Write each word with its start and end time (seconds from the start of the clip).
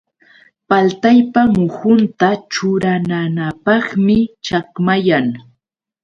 Paltaypa 0.67 1.41
muhunta 1.57 2.27
churananapqmi 2.53 4.17
chakmayan. 4.45 5.27